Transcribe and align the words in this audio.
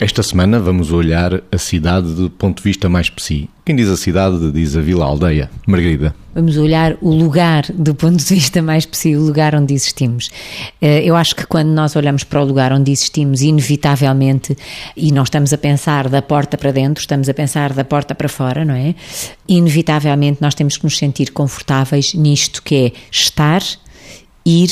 Esta 0.00 0.22
semana 0.22 0.58
vamos 0.58 0.92
olhar 0.92 1.42
a 1.52 1.58
cidade 1.58 2.14
do 2.14 2.30
ponto 2.30 2.62
de 2.62 2.62
vista 2.62 2.88
mais 2.88 3.10
psi. 3.10 3.50
Quem 3.66 3.76
diz 3.76 3.86
a 3.86 3.98
cidade 3.98 4.50
diz 4.50 4.74
a 4.74 4.80
vila, 4.80 5.04
a 5.04 5.08
aldeia. 5.08 5.50
Margarida. 5.66 6.14
Vamos 6.34 6.56
olhar 6.56 6.96
o 7.02 7.10
lugar 7.10 7.66
do 7.74 7.94
ponto 7.94 8.16
de 8.16 8.24
vista 8.34 8.62
mais 8.62 8.86
psi, 8.86 9.14
o 9.14 9.20
lugar 9.20 9.54
onde 9.54 9.74
existimos. 9.74 10.30
Eh, 10.80 11.04
eu 11.04 11.14
acho 11.14 11.36
que 11.36 11.46
quando 11.46 11.68
nós 11.68 11.96
olhamos 11.96 12.24
para 12.24 12.40
o 12.40 12.44
lugar 12.46 12.72
onde 12.72 12.90
existimos, 12.90 13.42
inevitavelmente, 13.42 14.56
e 14.96 15.12
não 15.12 15.22
estamos 15.22 15.52
a 15.52 15.58
pensar 15.58 16.08
da 16.08 16.22
porta 16.22 16.56
para 16.56 16.72
dentro, 16.72 17.02
estamos 17.02 17.28
a 17.28 17.34
pensar 17.34 17.74
da 17.74 17.84
porta 17.84 18.14
para 18.14 18.28
fora, 18.30 18.64
não 18.64 18.74
é? 18.74 18.94
Inevitavelmente 19.46 20.38
nós 20.40 20.54
temos 20.54 20.78
que 20.78 20.84
nos 20.84 20.96
sentir 20.96 21.30
confortáveis 21.30 22.14
nisto 22.14 22.62
que 22.62 22.74
é 22.74 22.92
estar, 23.12 23.60
ir, 24.46 24.70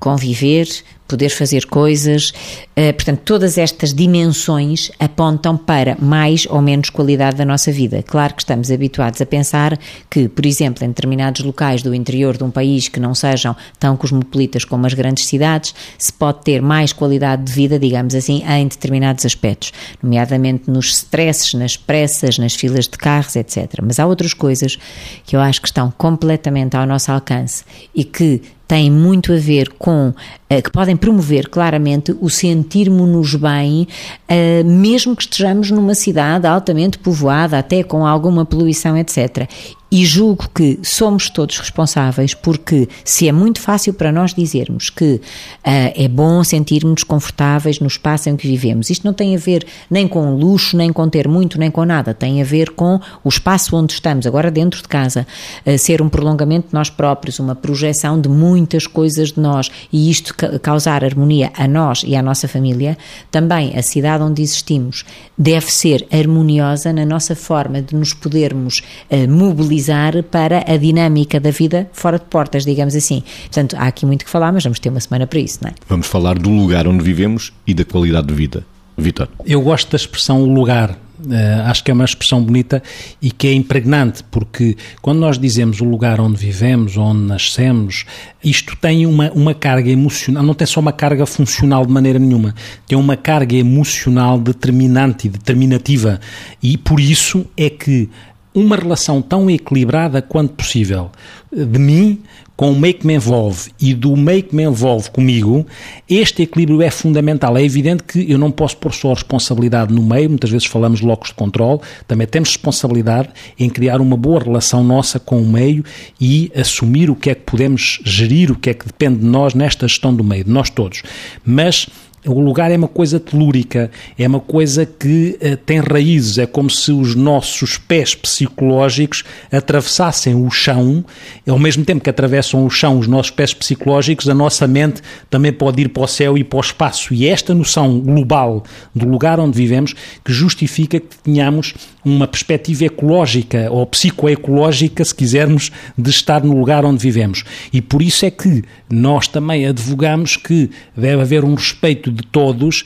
conviver, 0.00 0.66
poder 1.06 1.28
fazer 1.28 1.66
coisas. 1.66 2.30
Uh, 2.76 2.92
portanto, 2.94 3.20
todas 3.24 3.58
estas 3.58 3.92
dimensões 3.92 4.90
apontam 4.98 5.56
para 5.56 5.96
mais 6.00 6.46
ou 6.48 6.60
menos 6.60 6.90
qualidade 6.90 7.36
da 7.36 7.44
nossa 7.44 7.70
vida. 7.70 8.02
Claro 8.02 8.34
que 8.34 8.42
estamos 8.42 8.70
habituados 8.70 9.20
a 9.20 9.26
pensar 9.26 9.78
que, 10.10 10.28
por 10.28 10.44
exemplo, 10.46 10.84
em 10.84 10.88
determinados 10.88 11.44
locais 11.44 11.82
do 11.82 11.94
interior 11.94 12.36
de 12.36 12.44
um 12.44 12.50
país 12.50 12.88
que 12.88 12.98
não 12.98 13.14
sejam 13.14 13.54
tão 13.78 13.96
cosmopolitas 13.96 14.64
como 14.64 14.86
as 14.86 14.94
grandes 14.94 15.26
cidades, 15.26 15.74
se 15.98 16.12
pode 16.12 16.42
ter 16.42 16.60
mais 16.60 16.92
qualidade 16.92 17.44
de 17.44 17.52
vida, 17.52 17.78
digamos 17.78 18.14
assim, 18.14 18.42
em 18.48 18.66
determinados 18.66 19.24
aspectos, 19.24 19.72
nomeadamente 20.02 20.70
nos 20.70 20.94
stresses, 20.94 21.54
nas 21.54 21.76
pressas, 21.76 22.38
nas 22.38 22.54
filas 22.54 22.86
de 22.86 22.96
carros, 22.98 23.36
etc. 23.36 23.80
Mas 23.82 23.98
há 23.98 24.06
outras 24.06 24.34
coisas 24.34 24.78
que 25.24 25.36
eu 25.36 25.40
acho 25.40 25.60
que 25.60 25.68
estão 25.68 25.92
completamente 25.96 26.76
ao 26.76 26.86
nosso 26.86 27.12
alcance 27.12 27.64
e 27.94 28.04
que 28.04 28.42
têm 28.66 28.90
muito 28.90 29.32
a 29.32 29.36
ver 29.36 29.70
com, 29.78 30.08
uh, 30.08 30.62
que 30.62 30.70
podem 30.70 30.93
promover 30.96 31.48
claramente 31.48 32.16
o 32.20 32.28
sentirmos-nos 32.28 33.34
bem, 33.34 33.86
uh, 34.28 34.64
mesmo 34.64 35.14
que 35.14 35.22
estejamos 35.22 35.70
numa 35.70 35.94
cidade 35.94 36.46
altamente 36.46 36.98
povoada, 36.98 37.58
até 37.58 37.82
com 37.82 38.06
alguma 38.06 38.44
poluição, 38.44 38.96
etc. 38.96 39.48
E 39.96 40.04
julgo 40.04 40.48
que 40.52 40.80
somos 40.82 41.30
todos 41.30 41.56
responsáveis, 41.56 42.34
porque 42.34 42.88
se 43.04 43.28
é 43.28 43.32
muito 43.32 43.60
fácil 43.60 43.94
para 43.94 44.10
nós 44.10 44.34
dizermos 44.34 44.90
que 44.90 45.14
uh, 45.14 45.20
é 45.64 46.08
bom 46.08 46.42
sentirmos 46.42 47.04
confortáveis 47.04 47.78
no 47.78 47.86
espaço 47.86 48.28
em 48.28 48.34
que 48.34 48.44
vivemos, 48.44 48.90
isto 48.90 49.06
não 49.06 49.14
tem 49.14 49.36
a 49.36 49.38
ver 49.38 49.64
nem 49.88 50.08
com 50.08 50.34
luxo, 50.34 50.76
nem 50.76 50.92
com 50.92 51.08
ter 51.08 51.28
muito, 51.28 51.60
nem 51.60 51.70
com 51.70 51.84
nada, 51.84 52.12
tem 52.12 52.42
a 52.42 52.44
ver 52.44 52.70
com 52.70 52.98
o 53.22 53.28
espaço 53.28 53.76
onde 53.76 53.92
estamos, 53.92 54.26
agora 54.26 54.50
dentro 54.50 54.82
de 54.82 54.88
casa, 54.88 55.24
uh, 55.64 55.78
ser 55.78 56.02
um 56.02 56.08
prolongamento 56.08 56.70
de 56.70 56.74
nós 56.74 56.90
próprios, 56.90 57.38
uma 57.38 57.54
projeção 57.54 58.20
de 58.20 58.28
muitas 58.28 58.88
coisas 58.88 59.30
de 59.30 59.38
nós 59.38 59.70
e 59.92 60.10
isto 60.10 60.34
causar 60.60 61.04
harmonia 61.04 61.52
a 61.56 61.68
nós 61.68 62.02
e 62.04 62.16
à 62.16 62.22
nossa 62.22 62.48
família, 62.48 62.98
também 63.30 63.78
a 63.78 63.82
cidade 63.82 64.24
onde 64.24 64.42
existimos 64.42 65.04
deve 65.38 65.70
ser 65.70 66.04
harmoniosa 66.12 66.92
na 66.92 67.06
nossa 67.06 67.36
forma 67.36 67.80
de 67.80 67.94
nos 67.94 68.12
podermos 68.12 68.82
uh, 69.08 69.30
mobilizar 69.30 69.83
para 70.30 70.64
a 70.70 70.76
dinâmica 70.76 71.40
da 71.40 71.50
vida 71.50 71.88
fora 71.92 72.18
de 72.18 72.24
portas, 72.24 72.64
digamos 72.64 72.94
assim. 72.94 73.22
Portanto, 73.42 73.76
há 73.76 73.86
aqui 73.86 74.06
muito 74.06 74.24
que 74.24 74.30
falar, 74.30 74.52
mas 74.52 74.62
vamos 74.62 74.78
ter 74.78 74.88
uma 74.88 75.00
semana 75.00 75.26
para 75.26 75.38
isso, 75.38 75.58
não 75.62 75.70
é? 75.70 75.74
Vamos 75.88 76.06
falar 76.06 76.38
do 76.38 76.50
lugar 76.50 76.86
onde 76.86 77.02
vivemos 77.02 77.52
e 77.66 77.74
da 77.74 77.84
qualidade 77.84 78.26
de 78.26 78.34
vida. 78.34 78.64
Vitor. 78.96 79.28
Eu 79.44 79.60
gosto 79.60 79.90
da 79.90 79.96
expressão 79.96 80.44
lugar. 80.44 80.98
Uh, 81.24 81.62
acho 81.66 81.82
que 81.82 81.90
é 81.90 81.94
uma 81.94 82.04
expressão 82.04 82.42
bonita 82.42 82.82
e 83.22 83.30
que 83.30 83.46
é 83.46 83.54
impregnante, 83.54 84.22
porque 84.30 84.76
quando 85.00 85.20
nós 85.20 85.38
dizemos 85.38 85.80
o 85.80 85.84
lugar 85.84 86.20
onde 86.20 86.36
vivemos, 86.36 86.96
onde 86.96 87.22
nascemos, 87.22 88.04
isto 88.42 88.76
tem 88.76 89.06
uma, 89.06 89.30
uma 89.30 89.54
carga 89.54 89.90
emocional, 89.90 90.42
não 90.42 90.54
tem 90.54 90.66
só 90.66 90.80
uma 90.80 90.92
carga 90.92 91.24
funcional 91.24 91.86
de 91.86 91.92
maneira 91.92 92.18
nenhuma, 92.18 92.54
tem 92.86 92.98
uma 92.98 93.16
carga 93.16 93.54
emocional 93.56 94.38
determinante 94.38 95.28
e 95.28 95.30
determinativa. 95.30 96.20
E 96.62 96.76
por 96.76 97.00
isso 97.00 97.46
é 97.56 97.70
que 97.70 98.10
uma 98.54 98.76
relação 98.76 99.20
tão 99.20 99.50
equilibrada 99.50 100.22
quanto 100.22 100.54
possível 100.54 101.10
de 101.52 101.78
mim 101.78 102.22
com 102.56 102.70
o 102.70 102.78
meio 102.78 102.94
que 102.94 103.06
me 103.06 103.14
envolve 103.14 103.72
e 103.80 103.92
do 103.92 104.16
meio 104.16 104.42
que 104.42 104.54
me 104.54 104.62
envolve 104.62 105.10
comigo, 105.10 105.66
este 106.08 106.42
equilíbrio 106.42 106.82
é 106.82 106.90
fundamental. 106.90 107.56
É 107.56 107.64
evidente 107.64 108.04
que 108.04 108.30
eu 108.30 108.38
não 108.38 108.50
posso 108.50 108.76
pôr 108.76 108.92
só 108.92 109.12
responsabilidade 109.12 109.92
no 109.92 110.02
meio, 110.02 110.28
muitas 110.28 110.50
vezes 110.50 110.66
falamos 110.66 111.00
de 111.00 111.06
locos 111.06 111.30
de 111.30 111.34
controle, 111.34 111.80
também 112.06 112.26
temos 112.26 112.50
responsabilidade 112.50 113.28
em 113.58 113.68
criar 113.68 114.00
uma 114.00 114.16
boa 114.16 114.40
relação 114.40 114.84
nossa 114.84 115.18
com 115.18 115.42
o 115.42 115.46
meio 115.46 115.84
e 116.20 116.52
assumir 116.54 117.10
o 117.10 117.16
que 117.16 117.30
é 117.30 117.34
que 117.34 117.42
podemos 117.42 118.00
gerir, 118.04 118.52
o 118.52 118.56
que 118.56 118.70
é 118.70 118.74
que 118.74 118.86
depende 118.86 119.18
de 119.18 119.26
nós 119.26 119.52
nesta 119.54 119.88
gestão 119.88 120.14
do 120.14 120.22
meio, 120.22 120.44
de 120.44 120.50
nós 120.50 120.70
todos. 120.70 121.02
Mas 121.44 121.88
o 122.26 122.40
lugar 122.40 122.70
é 122.70 122.76
uma 122.76 122.88
coisa 122.88 123.20
telúrica, 123.20 123.90
é 124.18 124.26
uma 124.26 124.40
coisa 124.40 124.86
que 124.86 125.38
uh, 125.40 125.56
tem 125.58 125.80
raízes, 125.80 126.38
é 126.38 126.46
como 126.46 126.70
se 126.70 126.90
os 126.90 127.14
nossos 127.14 127.76
pés 127.76 128.14
psicológicos 128.14 129.24
atravessassem 129.52 130.34
o 130.34 130.50
chão, 130.50 131.04
ao 131.46 131.58
mesmo 131.58 131.84
tempo 131.84 132.02
que 132.02 132.10
atravessam 132.10 132.64
o 132.64 132.70
chão 132.70 132.98
os 132.98 133.06
nossos 133.06 133.30
pés 133.30 133.52
psicológicos, 133.52 134.28
a 134.28 134.34
nossa 134.34 134.66
mente 134.66 135.02
também 135.28 135.52
pode 135.52 135.82
ir 135.82 135.88
para 135.88 136.02
o 136.02 136.06
céu 136.06 136.38
e 136.38 136.44
para 136.44 136.56
o 136.56 136.60
espaço. 136.60 137.12
E 137.12 137.26
é 137.26 137.30
esta 137.30 137.54
noção 137.54 138.00
global 138.00 138.64
do 138.94 139.06
lugar 139.06 139.38
onde 139.38 139.56
vivemos 139.56 139.94
que 140.24 140.32
justifica 140.32 141.00
que 141.00 141.16
tenhamos 141.22 141.74
uma 142.04 142.26
perspectiva 142.26 142.84
ecológica 142.84 143.68
ou 143.70 143.86
psicoecológica, 143.86 145.04
se 145.04 145.14
quisermos, 145.14 145.70
de 145.96 146.10
estar 146.10 146.44
no 146.44 146.56
lugar 146.56 146.84
onde 146.84 147.02
vivemos. 147.02 147.44
E 147.72 147.80
por 147.80 148.02
isso 148.02 148.24
é 148.26 148.30
que 148.30 148.62
nós 148.90 149.26
também 149.26 149.66
advogamos 149.66 150.36
que 150.36 150.70
deve 150.96 151.22
haver 151.22 151.44
um 151.44 151.54
respeito 151.54 152.13
de 152.14 152.22
todos 152.26 152.84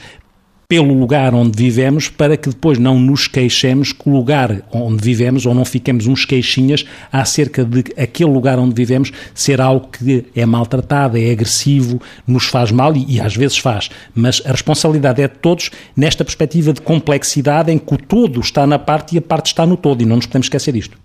pelo 0.69 0.93
lugar 0.93 1.35
onde 1.35 1.57
vivemos 1.57 2.11
para 2.11 2.37
que 2.37 2.51
depois 2.51 2.79
não 2.79 3.01
nos 3.01 3.27
queixemos 3.27 3.91
que 3.91 4.07
o 4.07 4.13
lugar 4.13 4.61
onde 4.71 5.03
vivemos 5.03 5.47
ou 5.47 5.55
não 5.55 5.65
fiquemos 5.65 6.07
uns 6.07 6.27
queixinhas 6.27 6.85
acerca 7.11 7.65
de 7.65 7.85
aquele 7.97 8.31
lugar 8.31 8.59
onde 8.59 8.75
vivemos 8.75 9.11
ser 9.35 9.63
algo 9.63 9.89
que 9.89 10.27
é 10.37 10.45
maltratado, 10.45 11.17
é 11.17 11.31
agressivo, 11.31 11.99
nos 12.27 12.45
faz 12.45 12.71
mal 12.71 12.95
e, 12.95 13.17
e 13.17 13.19
às 13.19 13.35
vezes 13.35 13.57
faz. 13.57 13.89
Mas 14.15 14.43
a 14.45 14.51
responsabilidade 14.51 15.23
é 15.23 15.29
de 15.29 15.39
todos 15.39 15.71
nesta 15.97 16.23
perspectiva 16.23 16.75
de 16.75 16.83
complexidade 16.83 17.73
em 17.73 17.79
que 17.79 17.95
o 17.95 17.97
todo 17.97 18.39
está 18.39 18.67
na 18.67 18.79
parte 18.79 19.15
e 19.15 19.19
a 19.19 19.23
parte 19.23 19.47
está 19.47 19.65
no 19.65 19.75
todo 19.75 20.03
e 20.03 20.05
não 20.05 20.17
nos 20.17 20.27
podemos 20.27 20.49
esquecer 20.49 20.73
disto. 20.73 20.99